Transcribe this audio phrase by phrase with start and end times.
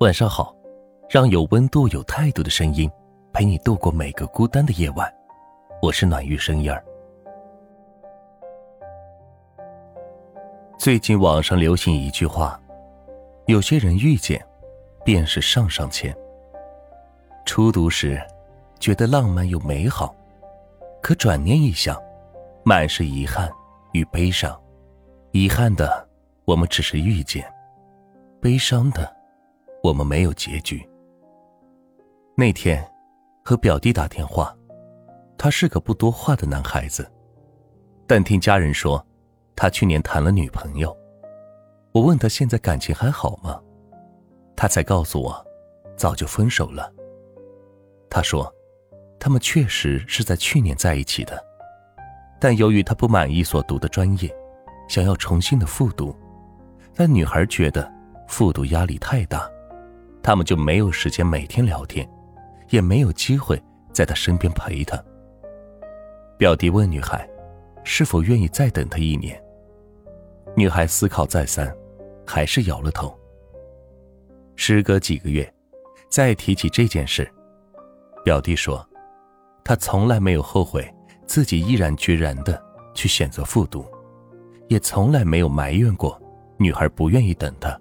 [0.00, 0.54] 晚上好，
[1.08, 2.90] 让有温度、有态度的声音
[3.32, 5.10] 陪你度过每个孤单的夜晚。
[5.80, 6.84] 我是暖玉声音儿。
[10.76, 12.60] 最近网上流行一句话：
[13.46, 14.46] 有些人遇见，
[15.02, 16.14] 便是上上签。
[17.46, 18.20] 初读时，
[18.78, 20.14] 觉得浪漫又美好，
[21.00, 21.98] 可转念一想，
[22.66, 23.50] 满是遗憾
[23.92, 24.60] 与悲伤。
[25.32, 26.06] 遗憾的，
[26.44, 27.42] 我们只是遇见；
[28.42, 29.15] 悲伤的。
[29.86, 30.84] 我们没有结局。
[32.36, 32.84] 那天，
[33.44, 34.52] 和表弟打电话，
[35.38, 37.08] 他是个不多话的男孩子，
[38.04, 39.04] 但听家人说，
[39.54, 40.94] 他去年谈了女朋友。
[41.92, 43.60] 我问他现在感情还好吗？
[44.56, 45.46] 他才告诉我，
[45.96, 46.92] 早就分手了。
[48.10, 48.52] 他说，
[49.20, 51.40] 他们确实是在去年在一起的，
[52.40, 54.34] 但由于他不满意所读的专业，
[54.88, 56.12] 想要重新的复读，
[56.92, 57.88] 但女孩觉得
[58.26, 59.48] 复读压力太大。
[60.26, 62.04] 他们就没有时间每天聊天，
[62.70, 65.00] 也没有机会在他身边陪他。
[66.36, 67.24] 表弟问女孩，
[67.84, 69.40] 是否愿意再等他一年？
[70.56, 71.72] 女孩思考再三，
[72.26, 73.16] 还是摇了头。
[74.56, 75.48] 时隔几个月，
[76.08, 77.30] 再提起这件事，
[78.24, 78.84] 表弟说，
[79.62, 80.92] 他从来没有后悔
[81.24, 82.60] 自己毅然决然的
[82.94, 83.86] 去选择复读，
[84.66, 86.20] 也从来没有埋怨过
[86.58, 87.80] 女孩不愿意等他。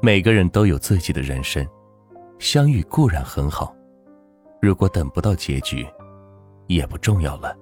[0.00, 1.66] 每个人都有自己的人生，
[2.38, 3.74] 相遇固然很好，
[4.62, 5.84] 如果等不到结局，
[6.68, 7.56] 也不重要了。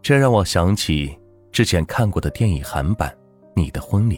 [0.00, 1.18] 这让我想起
[1.52, 3.10] 之前看过的电影韩版
[3.54, 4.16] 《你的婚礼》，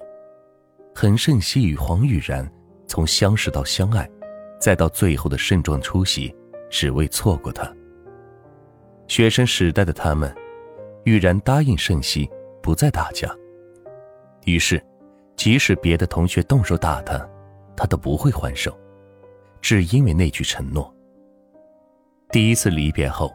[0.94, 2.48] 恒胜熙与黄雨然
[2.86, 4.08] 从相识到相爱，
[4.60, 6.32] 再到最后的盛装出席，
[6.70, 7.68] 只为错过他。
[9.08, 10.32] 学生时代的他们，
[11.02, 12.30] 雨然答应盛熙
[12.62, 13.28] 不再打架，
[14.44, 14.80] 于是。
[15.40, 17.18] 即使别的同学动手打他，
[17.74, 18.78] 他都不会还手，
[19.62, 20.94] 只因为那句承诺。
[22.30, 23.34] 第一次离别后，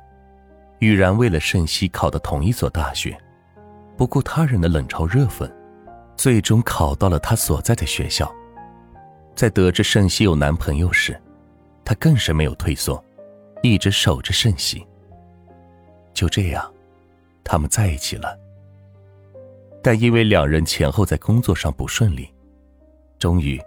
[0.78, 3.18] 雨然为了盛熙考到同一所大学，
[3.97, 5.52] 不顾他人的冷嘲热讽，
[6.16, 8.31] 最终考到了他所在的学校。
[9.35, 11.19] 在得知盛熙有男朋友时，
[11.84, 13.03] 他更是没有退缩，
[13.63, 14.85] 一直守着盛熙。
[16.13, 16.72] 就这样，
[17.44, 18.44] 他们在一起了。
[19.85, 22.28] 但因为两人前后在工作上不顺利，
[23.19, 23.62] 终于，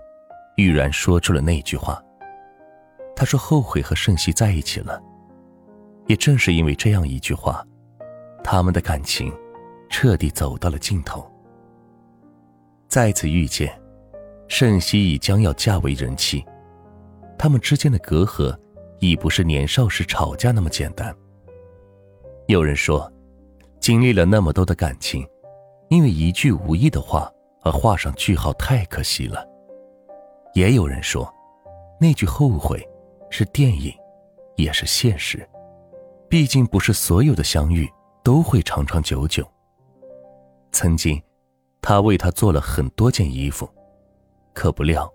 [0.56, 2.03] 玉然说出了那句话。
[3.15, 5.01] 他说后悔和盛熙在一起了。
[6.09, 7.65] 也正是因为这样一句话，
[8.43, 9.33] 他们的感情
[9.89, 11.25] 彻底走到了尽头。
[12.89, 13.81] 再次遇见，
[14.49, 16.45] 盛熙已将要嫁为人妻，
[17.39, 18.53] 他们之间的隔阂
[18.99, 21.15] 已不是年少时吵架那么简单。
[22.49, 23.09] 有人说，
[23.79, 25.25] 经历了那么多的感情。
[25.88, 27.31] 因为一句无意的话
[27.62, 29.47] 而画上句号，太可惜了。
[30.54, 31.32] 也有人说，
[32.00, 32.87] 那句后悔
[33.31, 33.93] 是电影，
[34.56, 35.47] 也是现实。
[36.28, 37.88] 毕竟不是所有的相遇
[38.22, 39.47] 都会长长久久。
[40.72, 41.21] 曾经，
[41.81, 43.69] 他为她做了很多件衣服，
[44.53, 45.10] 可不料，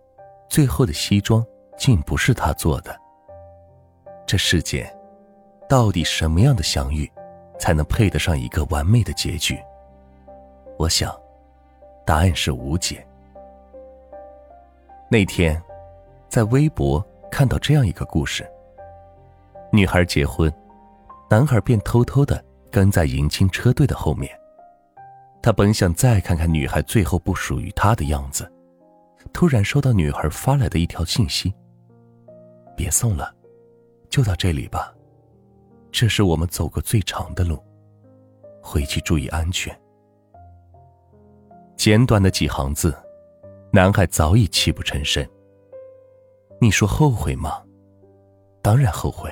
[0.49, 1.45] 最后的西装
[1.77, 2.99] 竟不是他做的。
[4.25, 4.91] 这世间，
[5.69, 7.11] 到底什么样的相遇，
[7.59, 9.59] 才能配得上一个完美的结局？
[10.77, 11.15] 我想，
[12.05, 13.05] 答案是无解。
[15.09, 15.61] 那天，
[16.27, 18.45] 在微博看到这样一个故事：
[19.71, 20.51] 女孩结婚，
[21.29, 24.31] 男孩便偷偷的跟在迎亲车队的后面。
[25.41, 28.51] 他本想再看看女孩最后不属于他的样子，
[29.31, 31.53] 突然收到女孩发来的一条信息
[32.75, 33.33] ：“别送了，
[34.09, 34.93] 就到这里吧。
[35.91, 37.61] 这是我们走过最长的路，
[38.61, 39.77] 回去注意安全。”
[41.83, 42.97] 简短的几行字，
[43.69, 45.21] 男孩早已泣不成声。
[46.57, 47.61] 你说后悔吗？
[48.61, 49.29] 当然后悔，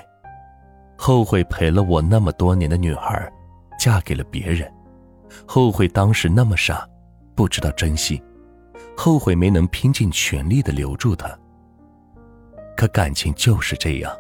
[0.98, 3.32] 后悔陪了我那么多年的女孩，
[3.80, 4.70] 嫁给了别人，
[5.48, 6.86] 后悔当时那么傻，
[7.36, 8.22] 不知道珍惜，
[8.98, 11.30] 后悔没能拼尽全力的留住她。
[12.76, 14.14] 可感情就是这样，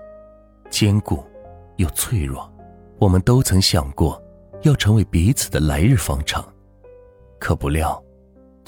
[0.69, 1.21] 坚固
[1.75, 2.49] 又脆弱。
[2.97, 4.23] 我们都曾想过，
[4.61, 6.41] 要成为彼此的来日方长，
[7.37, 8.01] 可不料。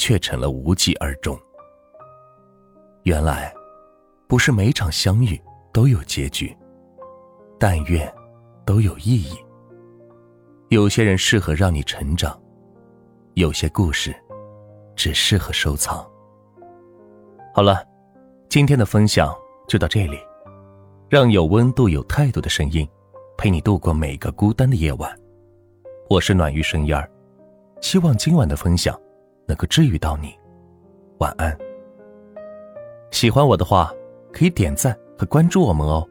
[0.04, 1.40] 却成了无疾而终。
[3.04, 3.54] 原来，
[4.28, 5.42] 不是每场相遇
[5.72, 6.54] 都有结局，
[7.58, 8.14] 但愿
[8.66, 9.34] 都有意义。
[10.68, 12.38] 有些人适合让你成长，
[13.36, 14.14] 有些故事
[14.94, 16.06] 只适合收藏。
[17.56, 17.82] 好了，
[18.50, 19.34] 今天的分享
[19.70, 20.20] 就到这里，
[21.08, 22.86] 让有温度、有态度的声音
[23.38, 25.18] 陪你度过每个孤单的夜晚。
[26.10, 27.10] 我是暖玉声音儿，
[27.80, 29.00] 希望今晚的分享。
[29.46, 30.34] 能够治愈到你，
[31.20, 31.58] 晚安。
[33.12, 33.92] 喜欢我的话，
[34.32, 36.08] 可以点赞和关注我们哦。